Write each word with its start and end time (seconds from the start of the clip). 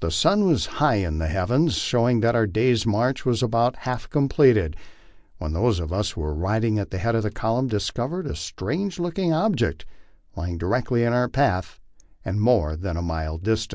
The 0.00 0.10
sun 0.10 0.44
was 0.44 0.66
high 0.82 0.96
in 0.96 1.18
the 1.20 1.28
heavens, 1.28 1.76
showing 1.76 2.18
that 2.18 2.34
our 2.34 2.48
day's 2.48 2.84
march 2.84 3.24
was 3.24 3.44
about 3.44 3.76
half 3.76 4.10
completed, 4.10 4.76
when 5.38 5.52
those 5.52 5.78
of 5.78 5.92
us 5.92 6.10
who 6.10 6.22
were 6.22 6.34
riding 6.34 6.80
at 6.80 6.90
the 6.90 6.98
head 6.98 7.14
of 7.14 7.22
the 7.22 7.30
column 7.30 7.68
discovered 7.68 8.26
a 8.26 8.34
strange 8.34 8.98
looking 8.98 9.32
object 9.32 9.84
ly 10.34 10.48
ing 10.48 10.58
directly 10.58 11.04
in 11.04 11.12
our 11.12 11.28
path, 11.28 11.78
and 12.24 12.40
more 12.40 12.74
than 12.74 12.96
a 12.96 13.02
mile 13.02 13.38
distant. 13.38 13.74